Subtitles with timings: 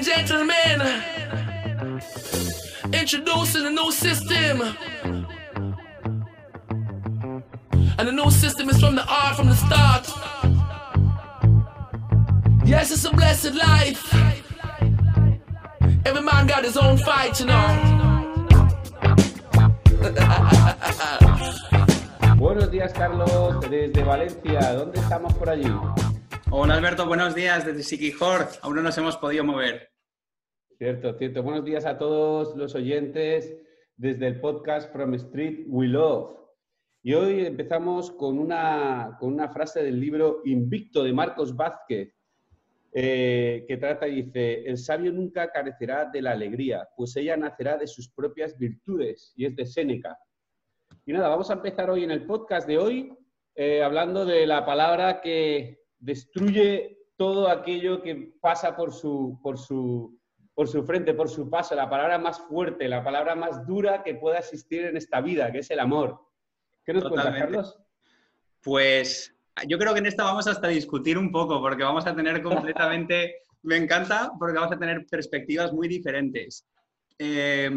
[0.00, 0.80] and gentlemen,
[2.92, 4.74] introducing a new system.
[7.98, 10.08] And the new system is from the art from the start.
[12.64, 14.14] Yes, it's a blessed life.
[16.06, 18.46] Every man got his own fight, you know.
[22.38, 24.72] Buenos días, Carlos, desde Valencia.
[24.72, 25.70] ¿Dónde estamos por allí?
[26.52, 28.48] Hola Alberto, buenos días desde Siquijor.
[28.62, 29.89] Aún no nos hemos podido mover.
[30.80, 31.42] Cierto, cierto.
[31.42, 33.54] Buenos días a todos los oyentes
[33.98, 36.38] desde el podcast From Street We Love.
[37.02, 42.14] Y hoy empezamos con una, con una frase del libro Invicto de Marcos Vázquez,
[42.94, 47.76] eh, que trata y dice, el sabio nunca carecerá de la alegría, pues ella nacerá
[47.76, 50.16] de sus propias virtudes, y es de Séneca.
[51.04, 53.12] Y nada, vamos a empezar hoy en el podcast de hoy
[53.54, 60.18] eh, hablando de la palabra que destruye todo aquello que pasa por su, por, su,
[60.60, 64.16] por su frente, por su paso, la palabra más fuerte, la palabra más dura que
[64.16, 66.20] pueda existir en esta vida, que es el amor.
[66.84, 67.78] ¿Qué nos cuentas, Carlos?
[68.62, 69.34] Pues
[69.66, 73.36] yo creo que en esta vamos hasta discutir un poco, porque vamos a tener completamente,
[73.62, 76.66] me encanta, porque vamos a tener perspectivas muy diferentes.
[77.18, 77.70] Eh,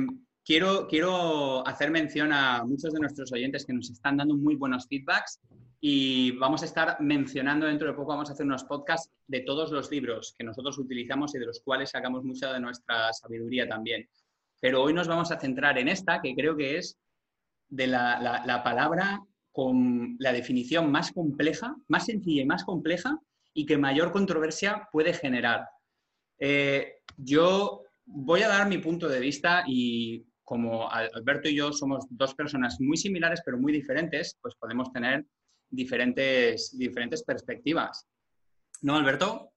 [0.43, 4.89] quiero, quiero hacer mención a muchos de nuestros oyentes que nos están dando muy buenos
[4.89, 5.39] feedbacks
[5.85, 9.69] y vamos a estar mencionando dentro de poco, vamos a hacer unos podcasts de todos
[9.69, 14.07] los libros que nosotros utilizamos y de los cuales sacamos mucha de nuestra sabiduría también.
[14.61, 16.97] Pero hoy nos vamos a centrar en esta, que creo que es
[17.67, 23.19] de la, la, palabra con la definición más compleja, más sencilla y más compleja
[23.53, 25.67] y que mayor controversia puede generar.
[26.39, 32.05] Eh, yo voy a dar mi punto de vista y como Alberto y yo somos
[32.09, 35.25] dos personas muy similares pero muy diferentes, pues podemos tener
[35.73, 38.07] diferentes, diferentes perspectivas.
[38.81, 39.51] ¿No, Alberto?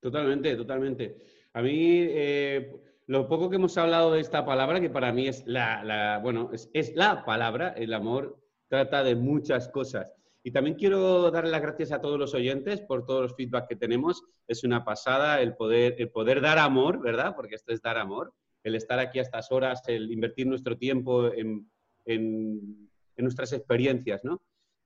[0.00, 1.16] Totalmente, totalmente.
[1.52, 2.72] A mí, eh,
[3.06, 6.70] lo poco que hemos hablado de esta palabra, que para mí es la, bueno, es,
[6.72, 10.10] es, la palabra, el amor trata de muchas cosas.
[10.42, 13.76] Y también quiero darle las gracias a todos los oyentes por todos los feedback que
[13.76, 14.24] tenemos.
[14.48, 17.34] Es una pasada el poder, el poder dar amor, ¿verdad?
[17.36, 18.32] Porque esto es dar amor.
[18.64, 21.70] El estar aquí a estas horas, el invertir nuestro tiempo en,
[22.06, 24.42] en, en nuestras experiencias, ¿no?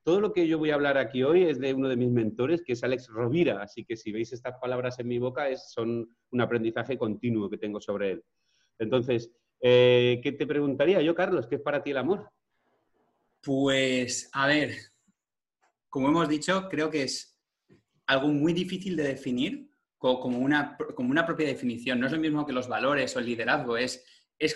[0.07, 2.61] Todo lo que yo voy a hablar aquí hoy es de uno de mis mentores,
[2.61, 6.15] que es Alex Rovira, así que si veis estas palabras en mi boca, es, son
[6.31, 8.23] un aprendizaje continuo que tengo sobre él.
[8.79, 9.29] Entonces,
[9.59, 11.45] eh, ¿qué te preguntaría yo, Carlos?
[11.45, 12.31] ¿Qué es para ti el amor?
[13.43, 14.75] Pues, a ver,
[15.89, 17.37] como hemos dicho, creo que es
[18.05, 21.99] algo muy difícil de definir como una, propia definición.
[21.99, 24.05] No es lo mismo que los valores o el liderazgo, es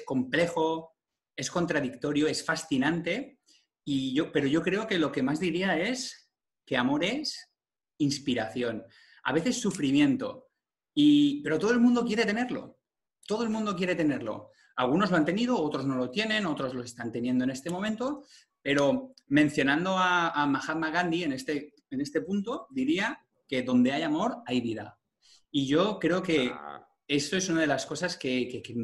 [0.06, 0.96] complejo,
[1.36, 3.41] es contradictorio, es fascinante
[3.86, 6.30] y yo, pero yo creo que lo que más diría es
[6.66, 7.52] que amor es
[7.98, 8.84] inspiración,
[9.24, 10.50] a veces sufrimiento,
[10.94, 12.80] y, pero todo el mundo quiere tenerlo,
[13.26, 14.52] todo el mundo quiere tenerlo.
[14.76, 18.24] Algunos lo han tenido, otros no lo tienen, otros lo están teniendo en este momento,
[18.62, 24.38] pero mencionando a, Mahatma Gandhi en este, en este punto, diría que donde hay amor
[24.46, 24.98] hay vida.
[25.52, 26.88] Y yo creo que ah.
[27.08, 28.76] eso es una de las cosas que, que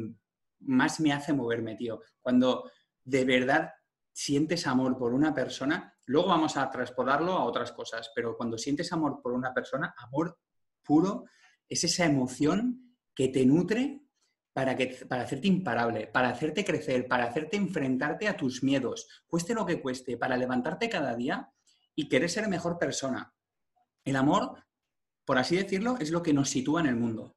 [0.60, 2.00] más me hace moverme, tío.
[2.20, 2.70] Cuando
[3.04, 3.72] de verdad
[4.18, 8.92] sientes amor por una persona, luego vamos a transportarlo a otras cosas, pero cuando sientes
[8.92, 10.40] amor por una persona, amor
[10.82, 11.26] puro,
[11.68, 14.02] es esa emoción que te nutre
[14.52, 19.54] para, que, para hacerte imparable, para hacerte crecer, para hacerte enfrentarte a tus miedos, cueste
[19.54, 21.52] lo que cueste, para levantarte cada día
[21.94, 23.32] y querer ser mejor persona.
[24.04, 24.64] El amor,
[25.24, 27.36] por así decirlo, es lo que nos sitúa en el mundo.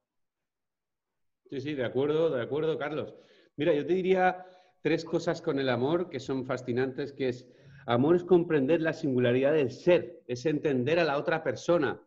[1.48, 3.13] Sí, sí, de acuerdo, de acuerdo, Carlos.
[3.56, 4.48] Mira, yo te diría
[4.81, 7.47] tres cosas con el amor que son fascinantes, que es,
[7.86, 12.02] amor es comprender la singularidad del ser, es entender a la otra persona.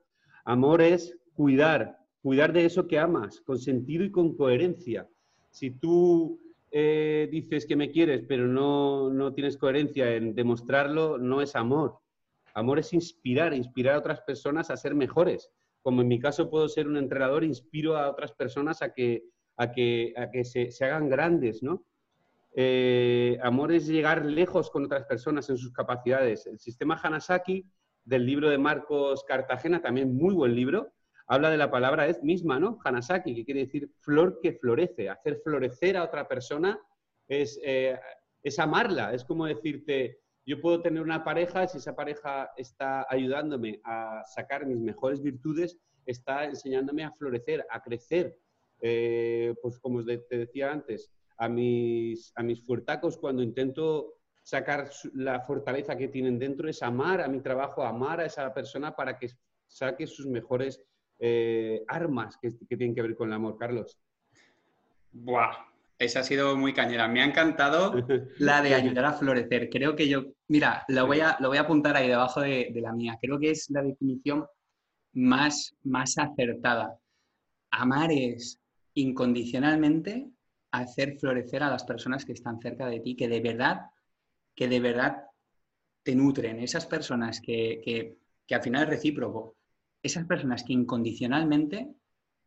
[0.45, 5.09] Amor es cuidar, cuidar de eso que amas, con sentido y con coherencia.
[5.51, 6.41] Si tú
[6.71, 11.99] eh, dices que me quieres, pero no, no tienes coherencia en demostrarlo, no es amor.
[12.55, 15.51] Amor es inspirar, inspirar a otras personas a ser mejores.
[15.83, 19.25] Como en mi caso puedo ser un entrenador, inspiro a otras personas a que,
[19.57, 21.85] a que, a que se, se hagan grandes, ¿no?
[22.57, 26.47] Eh, amor es llegar lejos con otras personas en sus capacidades.
[26.47, 27.67] El sistema Hanasaki
[28.05, 30.93] del libro de Marcos Cartagena, también muy buen libro,
[31.27, 32.79] habla de la palabra es misma, ¿no?
[32.85, 35.09] Hanasaki, que quiere decir flor que florece.
[35.09, 36.79] Hacer florecer a otra persona
[37.27, 37.99] es, eh,
[38.43, 39.13] es amarla.
[39.13, 44.67] Es como decirte, yo puedo tener una pareja, si esa pareja está ayudándome a sacar
[44.67, 48.39] mis mejores virtudes, está enseñándome a florecer, a crecer.
[48.81, 55.41] Eh, pues como te decía antes, a mis, a mis fuertacos cuando intento sacar la
[55.41, 59.29] fortaleza que tienen dentro, es amar a mi trabajo, amar a esa persona para que
[59.67, 60.81] saque sus mejores
[61.19, 63.99] eh, armas que, tienen que ver con el amor, Carlos.
[65.13, 65.67] Buah,
[65.99, 67.09] esa ha sido muy cañera.
[67.09, 67.95] Me ha encantado
[68.39, 69.71] la de ayudar a florecer.
[69.71, 72.81] Creo que yo, mira, lo voy a, lo voy a apuntar ahí debajo de, de
[72.83, 73.19] la mía.
[73.21, 74.45] Creo que es la definición
[75.15, 76.99] más, más acertada.
[77.71, 78.61] Amar es
[78.93, 80.29] incondicionalmente
[80.81, 83.83] hacer florecer a las personas que están cerca de ti, que de verdad,
[84.55, 85.25] que de verdad
[86.03, 86.59] te nutren.
[86.59, 89.57] Esas personas que, que, que al final es recíproco.
[90.03, 91.95] Esas personas que incondicionalmente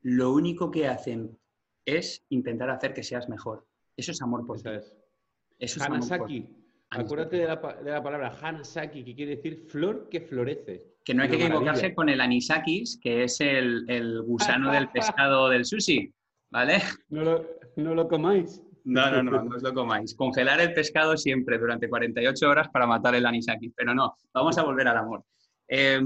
[0.01, 1.37] lo único que hacen
[1.85, 3.65] es intentar hacer que seas mejor.
[3.95, 4.69] Eso es amor por ti.
[4.69, 6.37] Eso es Hanasaki.
[6.37, 6.67] amor por.
[6.89, 10.95] Acuérdate de la, de la palabra Hanasaki, que quiere decir flor que florece.
[11.03, 11.95] Que no hay que equivocarse maravilla.
[11.95, 16.13] con el anisakis, que es el, el gusano del pescado del sushi,
[16.49, 16.81] ¿vale?
[17.09, 17.45] No lo,
[17.75, 18.61] no lo comáis.
[18.83, 20.15] No, no, no, no os lo comáis.
[20.15, 24.63] Congelar el pescado siempre durante 48 horas para matar el anisakis, pero no, vamos a
[24.63, 25.25] volver al amor.
[25.67, 26.01] Eh,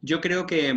[0.00, 0.70] yo creo que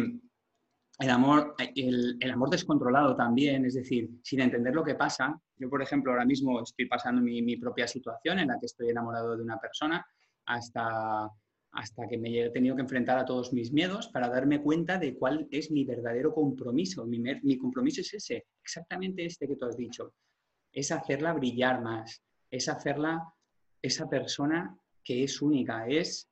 [0.99, 5.35] el amor, el, el amor descontrolado también, es decir, sin entender lo que pasa.
[5.57, 8.89] Yo, por ejemplo, ahora mismo estoy pasando mi, mi propia situación en la que estoy
[8.89, 10.05] enamorado de una persona
[10.45, 11.27] hasta,
[11.73, 15.15] hasta que me he tenido que enfrentar a todos mis miedos para darme cuenta de
[15.15, 17.05] cuál es mi verdadero compromiso.
[17.05, 20.13] Mi, mi compromiso es ese, exactamente este que tú has dicho.
[20.71, 23.33] Es hacerla brillar más, es hacerla
[23.81, 26.29] esa persona que es única, es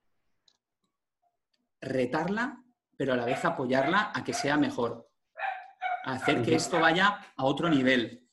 [1.82, 2.62] retarla,
[2.98, 5.10] pero a la vez apoyarla a que sea mejor,
[6.04, 8.28] a hacer que esto vaya a otro nivel.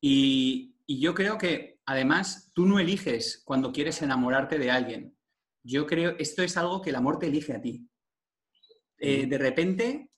[0.00, 5.17] Y, y yo creo que, además, tú no eliges cuando quieres enamorarte de alguien.
[5.62, 7.88] Yo creo, esto es algo que el amor te elige a ti.
[8.98, 10.10] Eh, de repente,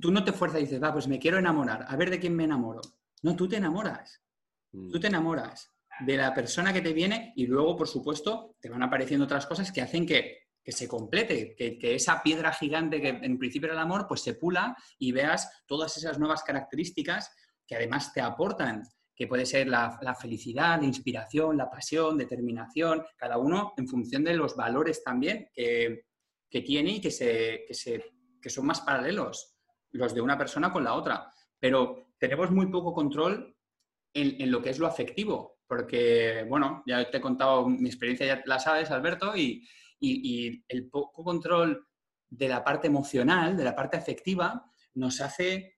[0.00, 2.34] tú no te fuerzas y dices, va, pues me quiero enamorar, a ver de quién
[2.34, 2.80] me enamoro.
[3.22, 4.22] No, tú te enamoras.
[4.72, 4.90] Mm.
[4.90, 8.82] Tú te enamoras de la persona que te viene y luego, por supuesto, te van
[8.82, 13.08] apareciendo otras cosas que hacen que, que se complete, que, que esa piedra gigante que
[13.08, 17.30] en principio era el amor, pues se pula y veas todas esas nuevas características
[17.66, 18.82] que además te aportan,
[19.14, 24.34] que puede ser la, felicidad, la inspiración, la pasión, determinación, cada uno en función de
[24.34, 26.06] los valores también que,
[26.50, 28.04] que tiene y que, se, que, se,
[28.40, 29.54] que son más paralelos
[29.92, 31.32] los de una persona con la otra.
[31.58, 33.56] Pero tenemos muy poco control
[34.12, 38.26] en, en, lo que es lo afectivo, porque, bueno, ya te he contado mi experiencia,
[38.26, 39.66] ya la sabes, Alberto, y,
[40.00, 41.86] y, el poco control
[42.28, 44.64] de la parte emocional, de la parte afectiva,
[44.94, 45.73] nos hace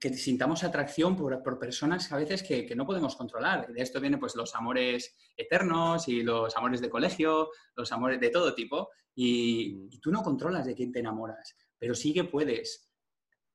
[0.00, 3.72] que sintamos atracción por, por personas a veces que, que, no podemos controlar.
[3.72, 8.30] De esto vienen pues los amores eternos y los amores de colegio, los amores de
[8.30, 12.90] todo tipo, y, y tú no controlas de quién te enamoras, pero sí que puedes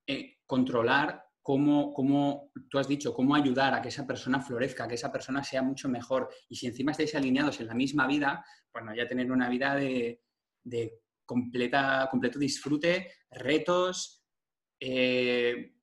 [0.07, 4.95] eh, controlar cómo, cómo, tú has dicho, cómo ayudar a que esa persona florezca, que
[4.95, 6.29] esa persona sea mucho mejor.
[6.47, 9.75] Y si encima estáis alineados en la misma vida, pues no, ya tener una vida
[9.75, 10.23] de,
[10.63, 14.23] de completa, completo disfrute, retos,
[14.79, 15.75] eh,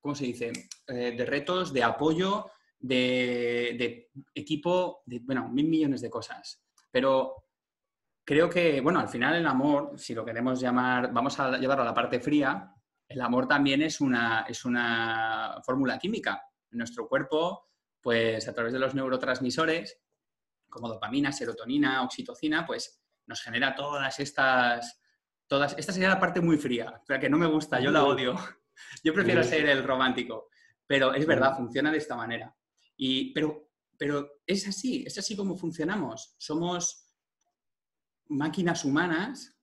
[0.00, 0.52] ¿cómo se dice?
[0.86, 6.62] Eh, de retos, de apoyo, de, de, equipo, de, bueno, mil millones de cosas.
[6.90, 7.44] Pero
[8.24, 11.86] creo que, bueno, al final el amor, si lo queremos llamar, vamos a llevarlo a
[11.86, 12.74] la parte fría,
[13.08, 16.42] el amor también es una, es una fórmula química.
[16.70, 17.68] En nuestro cuerpo,
[18.00, 20.00] pues a través de los neurotransmisores,
[20.68, 24.98] como dopamina, serotonina, oxitocina, pues nos genera todas estas...
[25.46, 28.34] Todas, esta sería la parte muy fría, la que no me gusta, yo la odio.
[29.04, 30.48] Yo prefiero ser el romántico,
[30.86, 32.54] pero es verdad, funciona de esta manera.
[32.96, 36.34] Y, pero, pero es así, es así como funcionamos.
[36.38, 37.08] Somos
[38.28, 39.58] máquinas humanas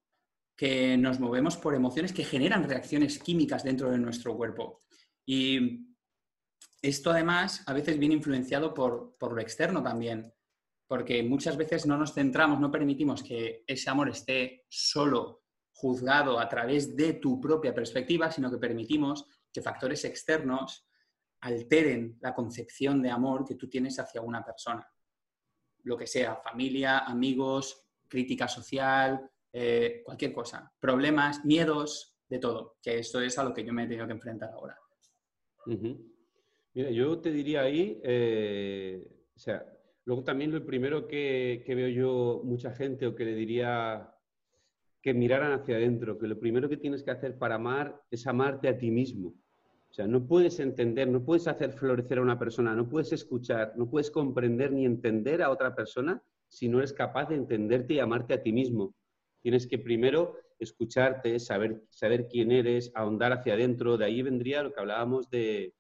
[0.56, 4.80] que nos movemos por emociones que generan reacciones químicas dentro de nuestro cuerpo.
[5.26, 5.88] Y
[6.82, 10.34] esto además a veces viene influenciado por, por lo externo también,
[10.88, 15.44] porque muchas veces no nos centramos, no permitimos que ese amor esté solo
[15.80, 20.86] juzgado a través de tu propia perspectiva, sino que permitimos que factores externos
[21.42, 24.86] alteren la concepción de amor que tú tienes hacia una persona.
[25.84, 29.22] Lo que sea, familia, amigos, crítica social,
[29.54, 30.70] eh, cualquier cosa.
[30.80, 32.78] Problemas, miedos, de todo.
[32.82, 34.78] Que esto es a lo que yo me he tenido que enfrentar ahora.
[36.74, 39.66] Mira, yo te diría ahí, eh, o sea,
[40.04, 44.14] luego también lo primero que veo yo mucha gente o que le diría
[45.02, 48.68] que miraran hacia adentro, que lo primero que tienes que hacer para amar es amarte
[48.68, 49.34] a ti mismo.
[49.90, 53.74] O sea, no puedes entender, no puedes hacer florecer a una persona, no puedes escuchar,
[53.76, 58.00] no puedes comprender ni entender a otra persona si no eres capaz de entenderte y
[58.00, 58.94] amarte a ti mismo.
[59.42, 63.98] Tienes que primero escucharte, saber, saber quién eres, ahondar hacia adentro.
[63.98, 65.74] De ahí vendría lo que hablábamos de,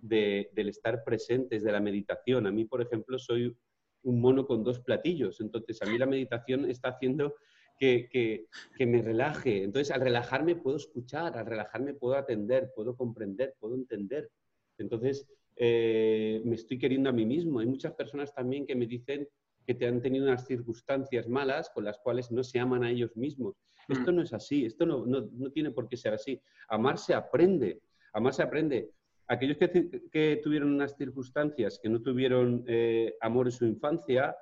[0.00, 2.46] de, del estar presentes, de la meditación.
[2.46, 3.56] A mí, por ejemplo, soy
[4.02, 5.40] un mono con dos platillos.
[5.40, 7.36] Entonces, a mí la meditación está haciendo
[7.78, 9.64] que, que, que, me relaje.
[9.64, 14.30] Entonces, al relajarme puedo escuchar, al relajarme puedo atender, puedo comprender, puedo entender.
[14.78, 17.60] Entonces, eh, me estoy queriendo a mí mismo.
[17.60, 19.26] Hay muchas personas también que me dicen
[19.66, 23.16] que te han tenido unas circunstancias malas con las cuales no se aman a ellos
[23.16, 23.56] mismos.
[23.88, 23.92] Mm.
[23.92, 26.40] Esto no es así, esto no, no, tiene por qué ser así.
[26.68, 27.80] Amar se aprende,
[28.12, 28.90] amar se aprende.
[29.28, 34.36] Aquellos que, tuvieron unas circunstancias que no tuvieron eh, amor en su infancia,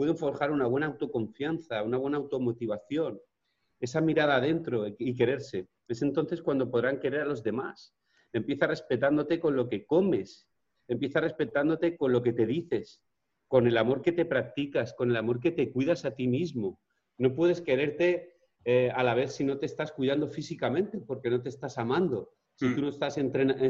[0.00, 3.20] pueden forjar una buena autoconfianza, una buena automotivación,
[3.80, 5.68] esa mirada adentro y quererse.
[5.88, 7.94] Es entonces cuando podrán querer a los demás.
[8.32, 10.48] Empieza respetándote con lo que comes,
[10.88, 13.02] empieza respetándote con lo que te dices,
[13.46, 16.80] con el amor que te practicas, con el amor que te cuidas a ti mismo.
[17.18, 21.42] No puedes quererte eh, a la vez si no te estás cuidando físicamente, porque no
[21.42, 22.32] te estás amando.
[22.54, 22.74] Si mm.
[22.74, 23.62] tú no estás entrenando,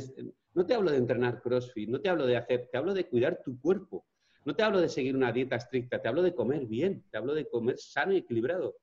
[0.55, 3.43] no te hablo de entrenar CrossFit, no te hablo de hacer, te hablo de cuidar
[3.45, 4.07] tu cuerpo.
[4.45, 7.35] No te hablo de seguir una dieta estricta, te hablo de comer bien, te hablo
[7.35, 8.77] de comer sano y equilibrado.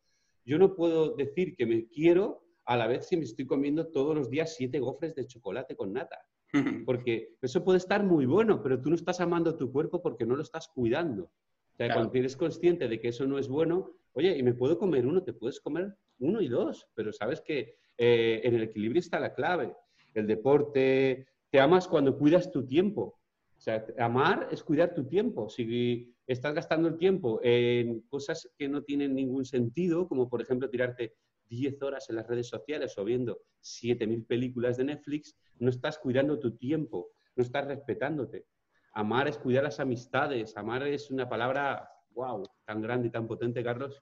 [0.45, 4.15] Yo no puedo decir que me quiero a la vez si me estoy comiendo todos
[4.15, 6.19] los días siete gofres de chocolate con nata.
[6.85, 10.35] Porque eso puede estar muy bueno, pero tú no estás amando tu cuerpo porque no
[10.35, 11.23] lo estás cuidando.
[11.23, 14.79] O sea, cuando eres consciente de que eso no es bueno, oye, y me puedo
[14.79, 18.99] comer uno, te puedes comer uno y dos, pero sabes que eh, en el equilibrio
[18.99, 19.75] está la clave.
[20.13, 23.19] El deporte, te amas cuando cuidas tu tiempo.
[23.57, 25.49] O sea, amar es cuidar tu tiempo.
[25.49, 30.69] Si estás gastando el tiempo en cosas que no tienen ningún sentido, como por ejemplo
[30.69, 31.15] tirarte
[31.49, 36.39] 10 horas en las redes sociales o viendo 7.000 películas de Netflix, no estás cuidando
[36.39, 38.45] tu tiempo, no estás respetándote.
[38.93, 43.63] Amar es cuidar las amistades, amar es una palabra, wow, tan grande y tan potente,
[43.63, 44.01] Carlos.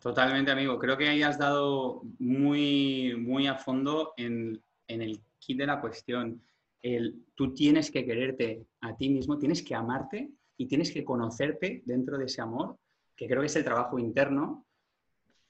[0.00, 0.78] Totalmente, amigo.
[0.78, 5.80] Creo que ahí has dado muy, muy a fondo en, en el kit de la
[5.80, 6.42] cuestión.
[6.84, 11.82] El, tú tienes que quererte a ti mismo, tienes que amarte y tienes que conocerte
[11.86, 12.76] dentro de ese amor,
[13.16, 14.66] que creo que es el trabajo interno,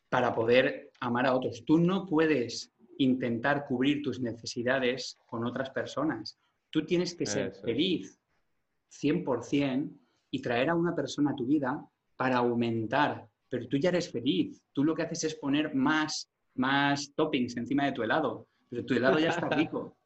[0.09, 1.65] para poder amar a otros.
[1.67, 6.39] Tú no puedes intentar cubrir tus necesidades con otras personas.
[6.71, 8.17] Tú tienes que ser feliz
[9.03, 9.91] 100%
[10.31, 11.85] y traer a una persona a tu vida
[12.17, 14.63] para aumentar, pero tú ya eres feliz.
[14.73, 18.95] Tú lo que haces es poner más, más toppings encima de tu helado, pero tu
[18.95, 19.97] helado ya está rico.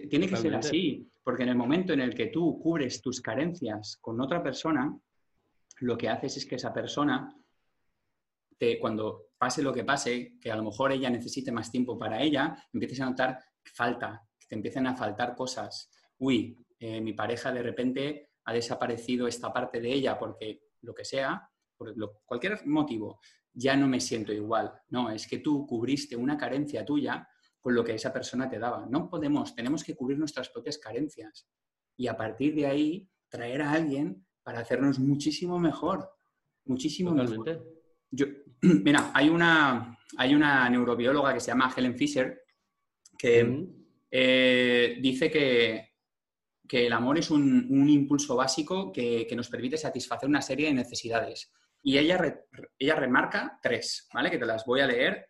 [0.00, 3.96] Tiene que ser así, porque en el momento en el que tú cubres tus carencias
[4.00, 4.92] con otra persona,
[5.80, 7.32] lo que haces es que esa persona,
[8.58, 12.20] te, cuando pase lo que pase, que a lo mejor ella necesite más tiempo para
[12.20, 15.90] ella, empieces a notar que falta, que te empiecen a faltar cosas.
[16.18, 21.04] Uy, eh, mi pareja de repente ha desaparecido esta parte de ella porque lo que
[21.04, 23.20] sea, por cualquier motivo,
[23.52, 24.72] ya no me siento igual.
[24.88, 27.28] No, es que tú cubriste una carencia tuya
[27.64, 28.84] con lo que esa persona te daba.
[28.90, 31.48] No podemos, tenemos que cubrir nuestras propias carencias
[31.96, 36.10] y a partir de ahí traer a alguien para hacernos muchísimo mejor,
[36.66, 37.64] muchísimo mejor.
[38.10, 38.26] Yo,
[38.60, 42.42] mira, hay una, hay una neurobióloga que se llama Helen Fisher
[43.16, 43.66] que
[44.10, 45.94] eh, dice que,
[46.68, 51.50] que, el amor es un, impulso básico que, nos permite satisfacer una serie de necesidades.
[51.82, 52.44] Y ella,
[52.78, 54.30] ella remarca tres, ¿vale?
[54.30, 55.28] Que te las voy a leer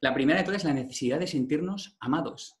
[0.00, 2.58] la primera de todas es la necesidad de sentirnos amados.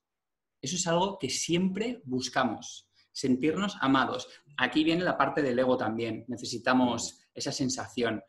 [0.60, 4.28] Eso es algo que siempre buscamos, sentirnos amados.
[4.56, 6.24] Aquí viene la parte del ego también.
[6.28, 8.22] Necesitamos esa sensación.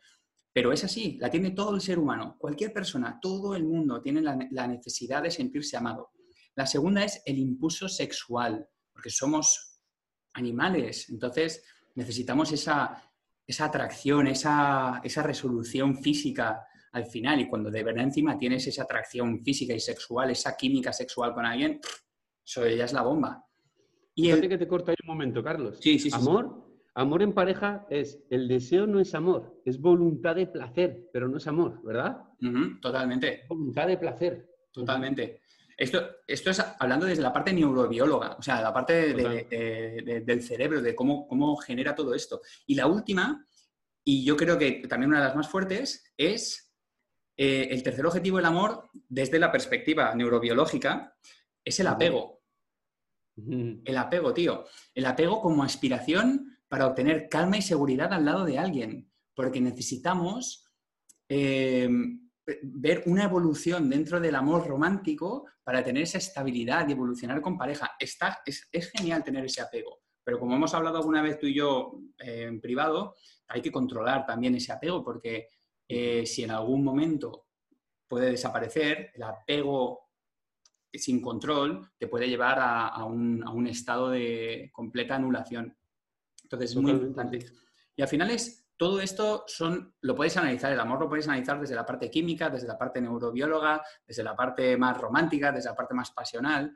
[0.52, 2.36] Pero es así, la tiene todo el ser humano.
[2.38, 6.10] Cualquier persona, todo el mundo tiene la, necesidad de sentirse amado.
[6.54, 9.80] La segunda es el impulso sexual, porque somos
[10.34, 11.08] animales.
[11.08, 11.62] Entonces
[11.94, 13.10] necesitamos esa,
[13.58, 17.40] atracción, esa, esa resolución física al final.
[17.40, 21.44] Y cuando de verdad encima tienes esa atracción física y sexual, esa química sexual con
[21.44, 21.80] alguien,
[22.44, 23.44] eso ya es la bomba.
[24.14, 24.48] Y el...
[24.48, 25.78] que te corto ahí un momento, Carlos.
[25.80, 26.16] Sí, sí, sí.
[26.16, 31.28] Amor, amor en pareja es, el deseo no es amor, es voluntad de placer, pero
[31.28, 32.24] no es amor, ¿verdad?
[32.80, 33.44] totalmente.
[33.48, 34.48] Voluntad de placer.
[34.72, 35.40] Totalmente.
[35.76, 40.94] Esto, esto es hablando desde la parte neurobióloga, o sea, la parte del cerebro, de
[40.96, 42.40] cómo, cómo genera todo esto.
[42.66, 43.46] Y la última,
[44.02, 46.67] y yo creo que también una de las más fuertes, es
[47.40, 51.16] eh, el tercer objetivo del amor, desde la perspectiva neurobiológica,
[51.64, 52.42] es el apego.
[53.36, 54.64] El apego, tío.
[54.92, 59.12] El apego como aspiración para obtener calma y seguridad al lado de alguien.
[59.36, 60.66] Porque necesitamos
[61.28, 61.88] eh,
[62.62, 67.92] ver una evolución dentro del amor romántico para tener esa estabilidad y evolucionar con pareja.
[68.00, 70.00] Está, es, genial tener ese apego.
[70.24, 73.14] Pero como hemos hablado alguna vez tú y yo eh, en privado,
[73.46, 75.46] hay que controlar también ese apego porque
[75.88, 77.46] eh, si en algún momento
[78.06, 80.08] puede desaparecer, el apego
[80.92, 85.76] sin control te puede llevar a, un, estado de completa anulación.
[86.42, 87.44] Entonces es muy importante.
[87.96, 91.60] Y al final es, todo esto son, lo podéis analizar, el amor lo podéis analizar
[91.60, 95.76] desde la parte química, desde la parte neurobióloga, desde la parte más romántica, desde la
[95.76, 96.74] parte más pasional,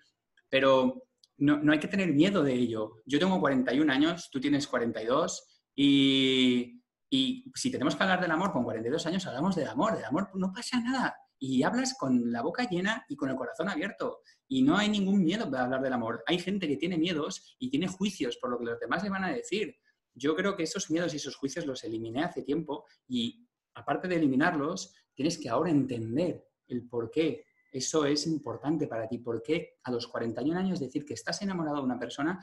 [0.48, 1.04] pero
[1.38, 3.02] no, no hay que tener miedo de ello.
[3.06, 6.81] Yo tengo 41 años, tú tienes 42 y,
[7.14, 9.94] y si tenemos que hablar del amor con 42 años, hablamos del amor.
[9.94, 11.14] Del amor no pasa nada.
[11.38, 14.20] Y hablas con la boca llena y con el corazón abierto.
[14.48, 16.24] Y no hay ningún miedo para hablar del amor.
[16.26, 19.24] Hay gente que tiene miedos y tiene juicios por lo que los demás le van
[19.24, 19.76] a decir.
[20.14, 24.16] Yo creo que esos miedos y esos juicios los eliminé hace tiempo y aparte de
[24.16, 29.18] eliminarlos, tienes que ahora entender el por qué eso es importante para ti.
[29.18, 32.42] ¿Por qué a los 41 años decir que estás enamorado de una persona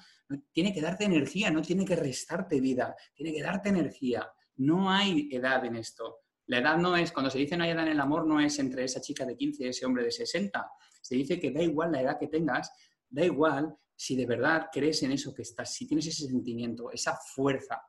[0.51, 4.31] tiene que darte energía, no tiene que restarte vida, tiene que darte energía?
[4.59, 6.19] No hay edad en esto.
[6.47, 8.57] La edad no es, cuando se dice no hay edad en el amor, no es
[8.59, 10.69] entre esa chica de 15 y ese hombre de 60.
[11.01, 12.71] Se dice que da igual la edad que tengas,
[13.09, 17.15] da igual si de verdad crees en eso que estás, si tienes ese sentimiento, esa
[17.15, 17.81] fuerza.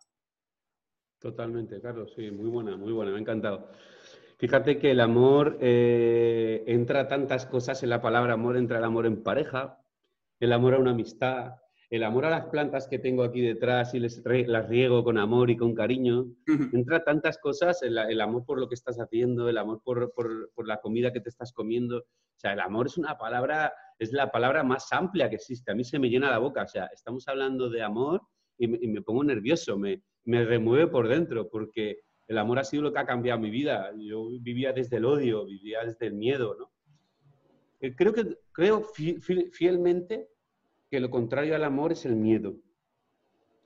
[1.18, 3.70] Totalmente, Carlos, sí, muy buena, muy buena, me ha encantado.
[4.38, 9.06] Fíjate que el amor eh, entra tantas cosas en la palabra amor, entra el amor
[9.06, 9.84] en pareja,
[10.38, 11.56] el amor a una amistad,
[11.90, 15.50] el amor a las plantas que tengo aquí detrás y les, las riego con amor
[15.50, 16.26] y con cariño.
[16.72, 20.12] Entra tantas cosas, el, amor por lo que estás haciendo, el amor por,
[20.64, 21.98] la comida que te estás comiendo.
[21.98, 25.72] O sea, el amor es una palabra, es la palabra más amplia que existe.
[25.72, 26.62] A mí se me llena la boca.
[26.62, 28.22] O sea, estamos hablando de amor
[28.56, 32.92] y me, pongo nervioso, me, me remueve por dentro, porque el amor ha sido lo
[32.92, 33.90] que ha cambiado mi vida.
[33.98, 36.70] Yo vivía desde el odio, vivía desde el miedo, ¿no?
[37.80, 38.84] Eh, creo que creo
[39.52, 40.28] fielmente
[40.90, 42.56] que lo contrario al amor es el miedo,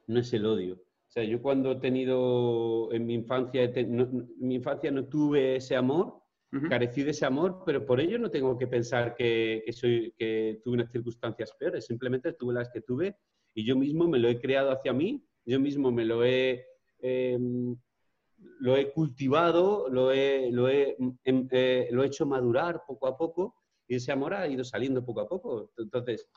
[0.07, 0.75] no es el odio.
[0.75, 5.77] O sea, yo cuando he tenido en mi infancia, en mi infancia no tuve ese
[5.77, 6.21] amor,
[6.69, 10.75] carecí de ese amor, pero por ello no tengo que pensar que, soy, que tuve
[10.75, 13.17] unas circunstancias peores, simplemente tuve las que tuve
[13.55, 16.65] y yo mismo me lo he creado hacia mí, yo mismo me lo he,
[17.01, 17.77] em,
[18.61, 23.17] lo he cultivado, lo he, lo, he, em, eh, lo he hecho madurar poco a
[23.17, 23.57] poco
[23.89, 25.73] y ese amor ha ido saliendo poco a poco.
[25.77, 26.29] Entonces,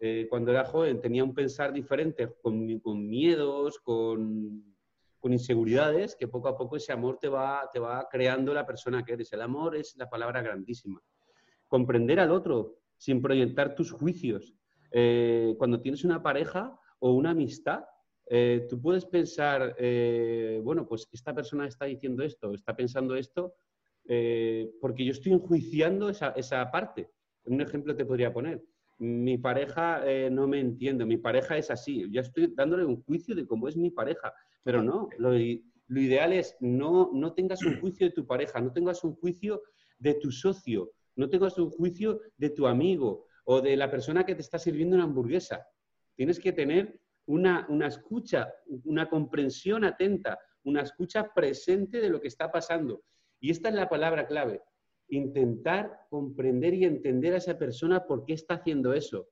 [0.00, 4.74] eh, cuando era joven tenía un pensar diferente, con, con miedos, con,
[5.18, 9.04] con, inseguridades, que poco a poco ese amor te va, te va creando la persona
[9.04, 9.32] que eres.
[9.32, 11.02] El amor es la palabra grandísima.
[11.66, 14.54] Comprender al otro sin proyectar tus juicios.
[14.92, 17.84] Eh, cuando tienes una pareja o una amistad,
[18.28, 23.54] eh, tú puedes pensar, eh, bueno, pues esta persona está diciendo esto, está pensando esto,
[24.04, 27.10] eh, porque yo estoy enjuiciando esa, esa, parte.
[27.44, 28.62] Un ejemplo te podría poner.
[28.98, 32.06] Mi pareja no me entiende, mi pareja es así.
[32.10, 34.32] Ya estoy dándole un juicio de cómo es mi pareja,
[34.62, 35.32] pero no, lo,
[35.88, 39.62] lo ideal es no, no tengas un juicio de tu pareja, no tengas un juicio
[39.98, 44.34] de tu socio, no tengas un juicio de tu amigo o de la persona que
[44.34, 45.66] te está sirviendo una hamburguesa.
[46.14, 48.52] Tienes que tener una, escucha,
[48.84, 53.02] una comprensión atenta, una escucha presente de lo que está pasando.
[53.40, 54.62] Y esta es la palabra clave,
[55.08, 59.28] intentar comprender y entender a esa persona por qué está haciendo eso.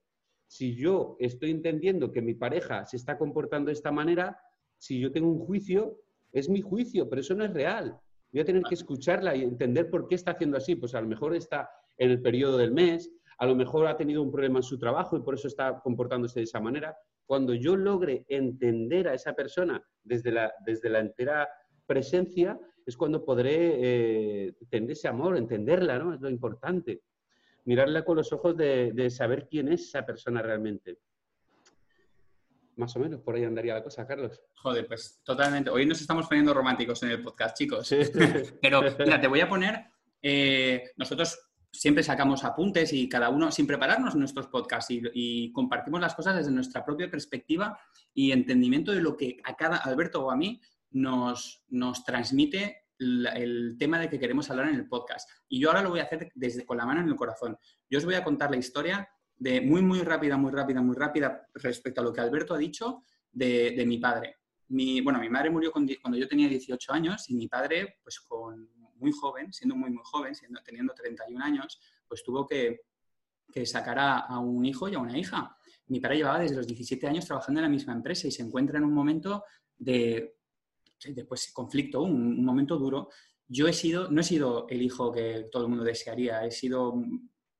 [0.47, 4.39] Si yo estoy entendiendo que mi pareja se está comportando de esta manera,
[4.77, 5.99] si yo tengo un juicio,
[6.31, 7.99] es mi juicio, pero eso no es real.
[8.31, 10.75] Voy a tener que escucharla y entender por qué está haciendo así.
[10.75, 14.21] Pues a lo mejor está en el periodo del mes, a lo mejor ha tenido
[14.21, 16.97] un problema en su trabajo y por eso está comportándose de esa manera.
[17.25, 21.47] Cuando yo logre entender a esa persona desde la, desde la entera
[21.85, 26.13] presencia, es cuando podré eh, tener ese amor, entenderla, ¿no?
[26.13, 27.01] Es lo importante.
[27.65, 30.99] Mirarla con los ojos de, saber quién es esa persona realmente.
[32.75, 34.39] Más o menos, por ahí andaría la cosa, Carlos.
[34.55, 35.69] Joder, pues totalmente.
[35.69, 37.89] Hoy nos estamos poniendo románticos en el podcast, chicos.
[38.61, 39.85] Pero mira, te voy a poner.
[40.21, 41.39] Eh, nosotros
[41.71, 46.51] siempre sacamos apuntes y cada uno, sin prepararnos nuestros podcasts y, compartimos las cosas desde
[46.51, 47.79] nuestra propia perspectiva
[48.13, 50.61] y entendimiento de lo que a cada Alberto o a mí
[50.95, 51.65] nos,
[52.05, 55.29] transmite el, tema de que queremos hablar en el podcast.
[55.49, 57.57] Y yo ahora lo voy a hacer desde con la mano en el corazón.
[57.89, 61.47] Yo os voy a contar la historia de muy, muy rápida, muy rápida, muy rápida
[61.55, 64.37] respecto a lo que Alberto ha dicho de, mi padre.
[64.69, 68.69] Mi, bueno, mi madre murió cuando yo tenía 18 años y mi padre, pues con
[68.95, 72.79] muy joven, siendo muy, muy joven, siendo, teniendo 31 años, pues tuvo que,
[73.51, 75.57] que sacar a, un hijo y a una hija.
[75.87, 78.77] Mi padre llevaba desde los 17 años trabajando en la misma empresa y se encuentra
[78.77, 79.43] en un momento
[79.77, 80.37] de,
[81.03, 83.09] de pues, conflicto, un, momento duro.
[83.47, 86.93] Yo he sido, no he sido el hijo que todo el mundo desearía, he sido,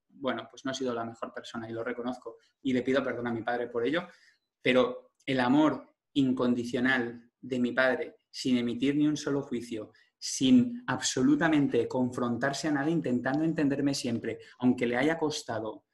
[0.08, 3.28] bueno, pues no he sido la mejor persona y lo reconozco y le pido perdón
[3.28, 4.08] a mi padre por ello,
[4.60, 11.86] pero el amor incondicional de mi padre, sin emitir ni un solo juicio, sin absolutamente
[11.86, 15.84] confrontarse a nadie, intentando entenderme siempre, aunque le haya costado.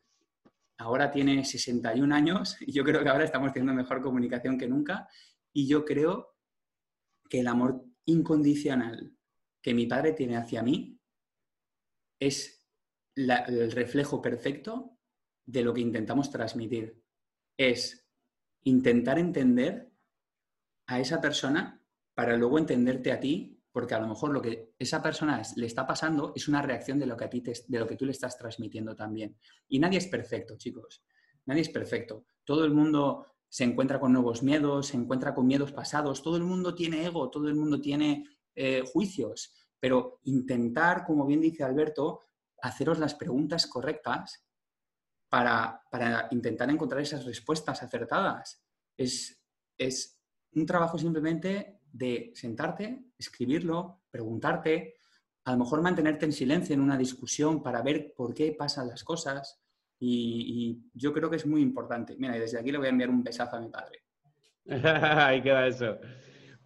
[0.78, 5.08] Ahora tiene 61 años y yo creo que ahora estamos teniendo mejor comunicación que nunca
[5.52, 6.31] y yo creo
[7.32, 9.16] que el amor incondicional
[9.62, 11.00] que mi padre tiene hacia mí
[12.20, 12.68] es
[13.14, 14.98] el reflejo perfecto
[15.46, 17.02] de lo que intentamos transmitir.
[17.56, 18.06] es
[18.64, 19.90] intentar entender
[20.86, 25.00] a esa persona para luego entenderte a ti, porque a lo mejor lo que esa
[25.02, 27.96] persona le está pasando es una reacción de lo que, a ti de lo que
[27.96, 29.38] tú le estás transmitiendo también.
[29.68, 31.02] Y nadie es perfecto, chicos.
[31.46, 32.26] Nadie es perfecto.
[32.44, 36.42] Todo el mundo se encuentra con nuevos miedos, se encuentra con miedos pasados, todo el
[36.42, 42.20] mundo tiene ego, todo el mundo tiene eh, juicios, pero intentar, como bien dice Alberto,
[42.62, 44.46] haceros las preguntas correctas
[45.28, 45.82] para,
[46.30, 48.64] intentar encontrar esas respuestas acertadas.
[48.96, 49.44] Es,
[49.76, 50.18] es
[50.52, 54.94] un trabajo simplemente de sentarte, escribirlo, preguntarte,
[55.44, 59.04] a lo mejor mantenerte en silencio en una discusión para ver por qué pasan las
[59.04, 59.61] cosas.
[60.04, 62.16] Y, yo creo que es muy importante.
[62.18, 64.00] Mira, y desde aquí le voy a enviar un besazo a mi padre.
[64.66, 65.98] Ahí queda eso.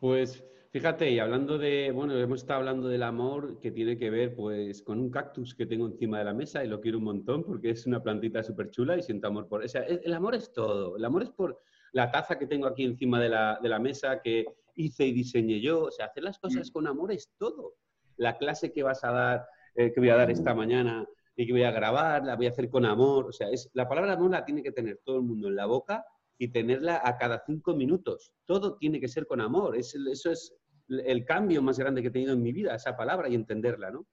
[0.00, 4.34] Pues Fíjate, y hablando de, bueno, hemos estado hablando del amor que tiene que ver
[4.34, 7.44] pues con un cactus que tengo encima de la mesa y lo quiero un montón
[7.44, 9.64] porque es una plantita súper chula y siento amor por...
[9.64, 10.98] O sea, el amor es todo.
[10.98, 14.20] El amor es por la taza que tengo aquí encima de la, de la mesa
[14.20, 14.44] que
[14.74, 15.84] hice y diseñé yo.
[15.84, 16.72] O sea, hacer las cosas mm.
[16.74, 17.76] con amor es todo.
[18.18, 19.46] La clase que vas a dar,
[19.76, 22.50] eh, que voy a dar esta mañana y que voy a grabar, la voy a
[22.50, 23.26] hacer con amor.
[23.26, 25.66] O sea, es, la palabra amor la tiene que tener todo el mundo en la
[25.66, 26.04] boca
[26.38, 28.32] y tenerla a cada cinco minutos.
[28.44, 29.76] Todo tiene que ser con amor.
[29.76, 30.54] Es, eso es
[30.88, 34.06] el cambio más grande que he tenido en mi vida, esa palabra y entenderla, ¿no?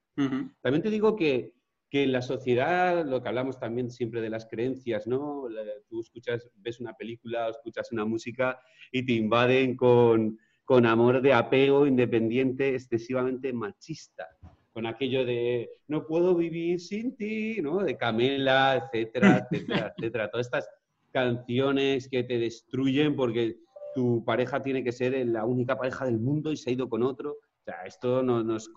[0.62, 1.54] También te digo que,
[1.90, 5.48] que, en la sociedad, lo que hablamos también siempre de las creencias, ¿no?
[5.88, 8.60] Tú escuchas, ves una película o escuchas una música
[8.92, 14.28] y te invaden con, con amor de apego independiente excesivamente machista,
[14.74, 17.84] con aquello de no puedo vivir sin ti, ¿no?
[17.84, 20.32] De Camela, etcétera, etcétera, etcétera.
[20.32, 20.68] Todas estas
[21.12, 23.60] canciones que te destruyen porque
[23.94, 27.04] tu pareja tiene que ser la única pareja del mundo y se ha ido con
[27.04, 27.34] otro.
[27.34, 28.72] O sea, esto nos,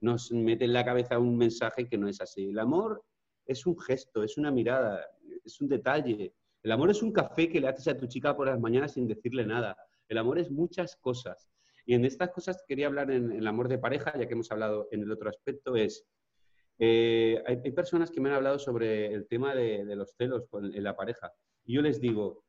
[0.00, 2.50] nos, mete en la cabeza un mensaje que no es así.
[2.50, 3.04] El amor
[3.46, 5.00] es un gesto, es una mirada,
[5.44, 6.34] es un detalle.
[6.64, 9.06] El amor es un café que le haces a tu chica por las mañanas sin
[9.06, 9.76] decirle nada.
[10.08, 11.48] El amor es muchas cosas.
[11.86, 14.88] Y en estas cosas quería hablar en, el amor de pareja, ya que hemos hablado
[14.90, 16.04] en el otro aspecto, es,
[16.78, 20.82] eh, hay, personas que me han hablado sobre el tema de, de los celos en
[20.82, 21.32] la pareja.
[21.64, 22.44] Y yo les digo,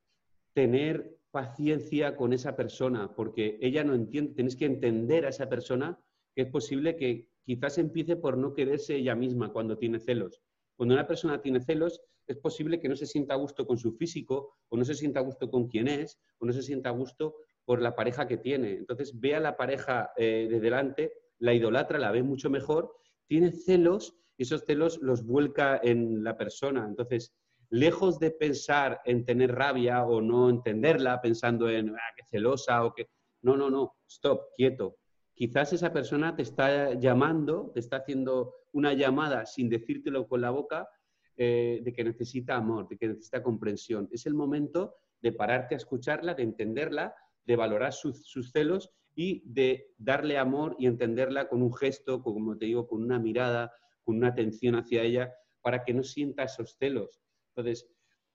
[0.54, 6.00] tener paciencia con esa persona, porque ella no entiende, tienes que entender a esa persona
[6.34, 10.42] que es posible que quizás empiece por no quererse ella misma cuando tiene celos.
[10.76, 13.94] Cuando una persona tiene celos, es posible que no se sienta a gusto con su
[13.94, 16.94] físico, o no se sienta a gusto con quién es, o no se sienta a
[16.94, 17.36] gusto
[17.68, 18.72] por la pareja que tiene.
[18.76, 22.96] Entonces ve a la pareja eh, de delante, la idolatra, la ve mucho mejor,
[23.28, 26.86] tiene celos y esos celos los vuelca en la persona.
[26.88, 27.36] Entonces,
[27.70, 32.94] lejos de pensar en tener rabia o no entenderla, pensando en ah, que celosa o
[32.94, 33.10] que...
[33.42, 34.96] No, no, no, stop, quieto.
[35.34, 40.52] Quizás esa persona te está llamando, te está haciendo una llamada sin decírtelo con la
[40.52, 40.88] boca
[41.36, 44.08] eh, de que necesita amor, de que necesita comprensión.
[44.10, 47.14] Es el momento de pararte a escucharla, de entenderla,
[47.48, 52.66] de valorar sus, celos y de darle amor y entenderla con un gesto, como te
[52.68, 57.20] digo, con una mirada, con una atención hacia ella, para que no sienta esos celos
[57.58, 57.90] entonces,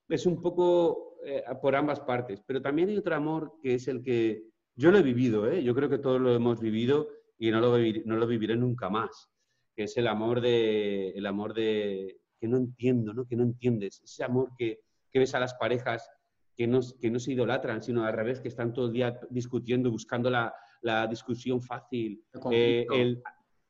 [0.09, 4.03] es un poco eh, por ambas partes, pero también hay otro amor que es el
[4.03, 4.43] que
[4.75, 5.63] yo lo he vivido, ¿eh?
[5.63, 9.29] yo creo que todos lo hemos vivido y no lo, no lo viviré nunca más,
[9.75, 13.25] que es el amor de, el amor de que no entiendo, ¿no?
[13.25, 16.09] que no entiendes, ese amor que, que ves a las parejas
[16.55, 19.89] que no, que no se idolatran, sino al revés, que están todo el día discutiendo,
[19.91, 22.93] buscando la, la discusión fácil, el eh, conflicto.
[22.95, 23.23] el,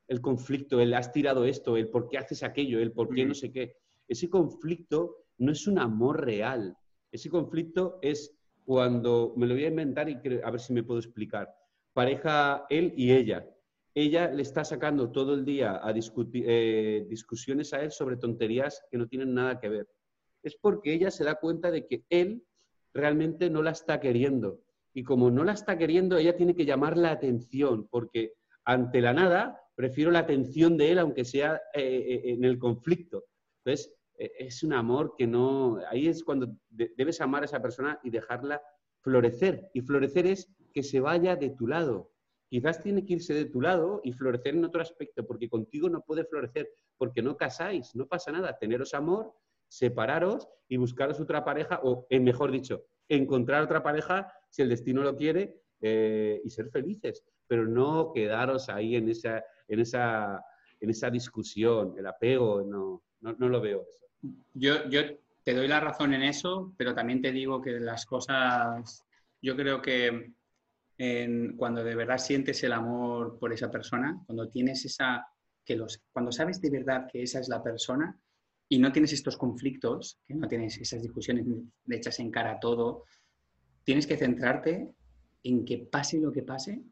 [0.08, 3.34] el conflicto, el has tirado esto, el por qué haces aquello, el por qué no
[3.34, 3.78] sé qué.
[4.08, 6.76] Ese conflicto no es un amor real.
[7.12, 11.00] Ese conflicto es cuando, me lo voy a inventar y a ver si me puedo
[11.00, 11.54] explicar,
[11.94, 13.48] pareja él y ella.
[13.96, 18.84] Ella le está sacando todo el día a discutir, eh, discusiones a él sobre tonterías
[18.90, 19.88] que no tienen nada que ver.
[20.42, 22.44] Es porque ella se da cuenta de que él
[22.94, 24.62] realmente no la está queriendo.
[24.94, 29.14] Y como no la está queriendo, ella tiene que llamar la atención, porque ante la
[29.14, 33.26] nada prefiero la atención de él, aunque sea eh, eh, en el conflicto.
[33.64, 38.12] Entonces, es un amor que no, ahí es cuando debes amar a esa persona y
[38.12, 38.62] dejarla
[39.02, 39.70] florecer.
[39.74, 42.12] Y florecer es que se vaya de tu lado.
[42.50, 46.02] Quizás tiene que irse de tu lado y florecer en otro aspecto, porque contigo no
[46.02, 48.58] puede florecer, porque no casáis, no pasa nada.
[48.60, 49.34] Teneros amor,
[49.74, 55.02] separaros y buscaros otra pareja, o eh, mejor dicho, encontrar otra pareja si el destino
[55.02, 60.46] lo quiere eh, y ser felices, pero no quedaros ahí en esa, en esa,
[60.80, 64.06] en esa discusión, el apego, no, no, no lo veo eso.
[64.54, 64.76] Yo,
[65.44, 69.04] te doy la razón en eso, pero también te digo que las cosas,
[69.42, 70.34] yo creo que
[71.58, 75.26] cuando de verdad sientes el amor por esa persona, cuando tienes esa,
[75.66, 78.18] que los, cuando sabes de verdad que esa es la persona,
[78.70, 82.60] y no tienes estos conflictos, que no tienes esas discusiones de echas en cara a
[82.60, 83.04] todo,
[83.84, 84.94] tienes que centrarte
[85.44, 86.84] en que pase lo que pase,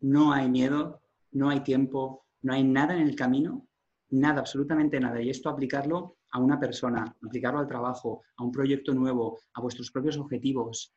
[0.00, 1.00] no hay miedo,
[1.32, 3.66] no hay tiempo, no hay nada en el camino,
[4.10, 5.20] nada, absolutamente nada.
[5.22, 9.90] Y esto aplicarlo a una persona, aplicarlo al trabajo, a un proyecto nuevo, a vuestros
[9.90, 10.92] propios objetivos.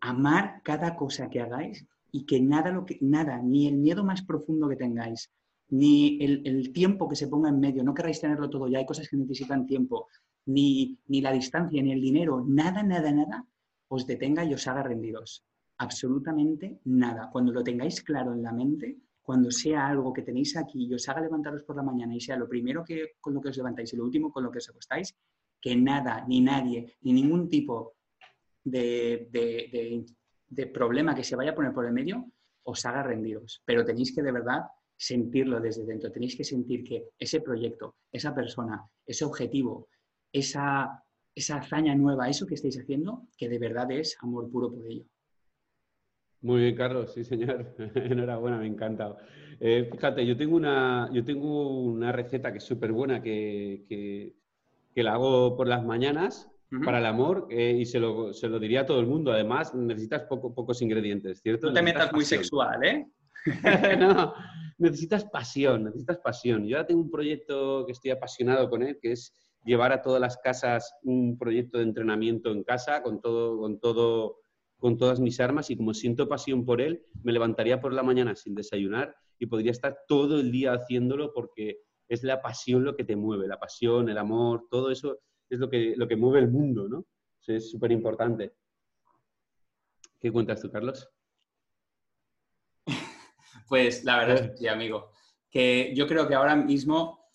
[0.00, 4.22] Amar cada cosa que hagáis y que nada, lo que, nada ni el miedo más
[4.22, 5.32] profundo que tengáis,
[5.68, 9.08] ni el, tiempo que se ponga en medio, no queráis tenerlo todo ya, hay cosas
[9.08, 10.08] que necesitan tiempo,
[10.46, 13.46] ni, ni la distancia, ni el dinero, nada, nada, nada,
[13.88, 15.44] os detenga y os haga rendiros.
[15.78, 17.28] Absolutamente nada.
[17.30, 21.08] Cuando lo tengáis claro en la mente, cuando sea algo que tenéis aquí y os
[21.08, 23.92] haga levantaros por la mañana y sea lo primero que, con lo que os levantáis
[23.92, 25.16] y lo último con lo que os acostáis,
[25.60, 27.96] que nada, ni nadie, ni ningún tipo
[28.62, 29.28] de,
[30.48, 32.24] de, problema que se vaya a poner por el medio
[32.62, 33.62] os haga rendiros.
[33.64, 34.62] Pero tenéis que de verdad
[34.96, 36.10] sentirlo desde dentro.
[36.10, 39.88] Tenéis que sentir que ese proyecto, esa persona, ese objetivo,
[40.32, 41.02] esa,
[41.34, 45.04] esa hazaña nueva, eso que estáis haciendo, que de verdad es amor puro por ello.
[46.42, 47.74] Muy bien, Carlos, sí, señor.
[47.94, 49.16] Enhorabuena, me encanta.
[49.58, 55.02] Eh, fíjate, yo tengo una, yo tengo una receta que es súper buena que, que,
[55.02, 56.50] la hago por las mañanas
[56.84, 59.32] para el amor eh, y se lo, se lo, diría a todo el mundo.
[59.32, 61.68] Además, necesitas poco, pocos ingredientes, ¿cierto?
[61.68, 63.06] No te metas muy sexual, ¿eh?
[63.98, 64.34] no,
[64.78, 66.66] necesitas pasión, necesitas pasión.
[66.66, 69.32] Yo ahora tengo un proyecto que estoy apasionado con él, que es
[69.64, 74.36] llevar a todas las casas un proyecto de entrenamiento en casa con todo, con todo
[74.78, 78.36] con todas mis armas y como siento pasión por él, me levantaría por la mañana
[78.36, 81.78] sin desayunar y podría estar todo el día haciéndolo porque
[82.08, 85.70] es la pasión lo que te mueve, la pasión, el amor, todo eso es lo
[85.70, 87.06] que, lo que mueve el mundo, ¿no?
[87.46, 88.54] es súper importante.
[90.20, 91.08] ¿Qué cuentas tú, Carlos?
[93.68, 95.10] Pues la verdad es que sí, amigo.
[95.50, 97.26] Que yo creo que ahora mismo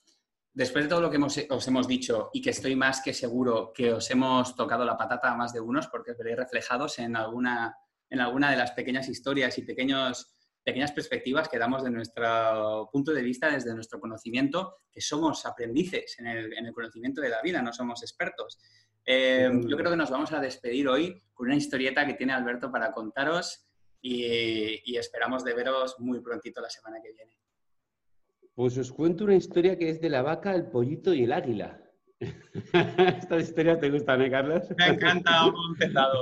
[0.54, 1.18] después de todo lo que
[1.50, 5.32] os hemos dicho y que estoy más que seguro que os hemos tocado la patata
[5.32, 7.76] a más de unos porque os veréis reflejados en alguna,
[8.10, 13.14] en alguna de las pequeñas historias y pequeños, pequeñas perspectivas que damos de nuestro punto
[13.14, 17.72] de vista, desde nuestro conocimiento, que somos aprendices en el, conocimiento de la vida, no
[17.72, 18.60] somos expertos.
[19.06, 22.72] Eh, yo creo que nos vamos a despedir hoy con una historieta que tiene Alberto
[22.72, 23.71] para contaros
[24.02, 27.38] y esperamos de veros muy prontito la semana que viene.
[28.54, 31.82] Pues os cuento una historia que es de la vaca, el pollito y el águila.
[32.20, 34.64] Esta historia te gusta, ¿no, Carlos?
[34.78, 36.22] Me encanta, empezado.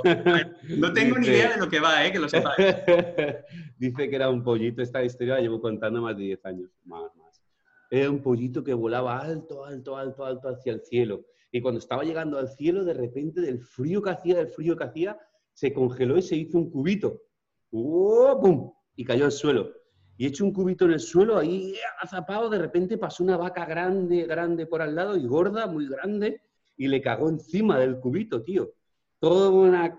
[0.78, 2.12] No tengo ni idea de lo que va, ¿eh?
[2.12, 2.56] que lo sepas.
[3.78, 7.14] Dice que era un pollito, esta historia la llevo contando más de 10 años, más,
[7.16, 7.42] más.
[7.90, 11.26] Era un pollito que volaba alto, alto, alto, alto hacia el cielo.
[11.50, 14.84] Y cuando estaba llegando al cielo, de repente, del frío que hacía, del frío que
[14.84, 15.18] hacía,
[15.52, 17.20] se congeló y se hizo un cubito.
[17.72, 18.76] ¡Oh.
[18.96, 19.80] Y cayó al suelo
[20.20, 24.26] y hecho un cubito en el suelo, ahí azapado, de repente pasó una vaca grande,
[24.26, 26.42] grande por al lado y gorda, muy grande,
[26.76, 28.70] y le cagó encima del cubito, tío.
[29.18, 29.98] Toda una,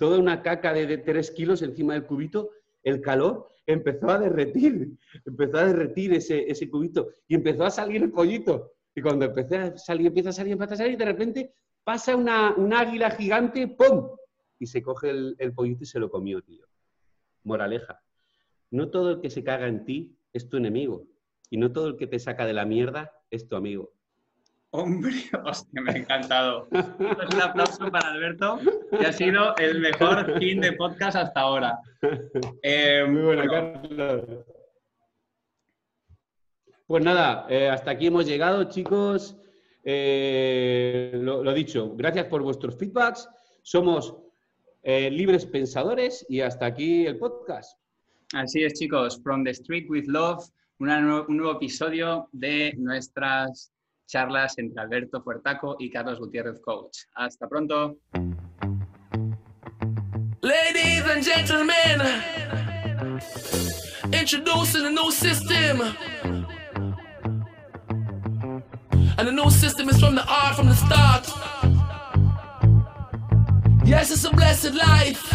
[0.00, 2.50] toda una caca de, tres kilos encima del cubito,
[2.82, 8.02] el calor empezó a derretir, empezó a derretir ese, ese cubito y empezó a salir
[8.02, 8.72] el pollito.
[8.96, 12.16] Y cuando empecé a salir, empieza a salir, empieza a salir, y de repente pasa
[12.16, 14.08] una, un águila gigante, ¡pum!
[14.58, 16.66] Y se coge el, el pollito y se lo comió, tío.
[17.42, 18.04] Moraleja
[18.74, 21.06] no todo el que se caga en ti es tu enemigo.
[21.48, 23.92] Y no todo el que te saca de la mierda es tu amigo.
[24.70, 25.12] Hombre,
[25.44, 26.66] hostia, me ha encantado.
[26.72, 28.58] Un aplauso para Alberto,
[28.98, 31.78] que ha sido el mejor fin de podcast hasta ahora.
[32.62, 34.24] Eh, Muy bueno, Carlos.
[36.88, 39.36] Pues nada, eh, hasta aquí hemos llegado, chicos.
[39.84, 43.28] Eh, lo, lo, dicho, gracias por vuestros feedbacks.
[43.62, 44.23] Somos
[44.84, 47.78] libres pensadores y hasta aquí el podcast.
[48.34, 49.20] Así es, chicos.
[49.22, 50.44] From the Street with Love,
[50.78, 53.72] un nuevo episodio de nuestras
[54.06, 56.98] charlas entre Alberto Fuertaco y Carlos Gutiérrez Coach.
[57.14, 57.96] Hasta pronto.
[60.42, 62.02] Ladies and gentlemen,
[64.12, 65.80] introducing a new system.
[69.16, 71.63] And the new system is from the art from the start.
[73.94, 75.32] Yes, it's a blessed life.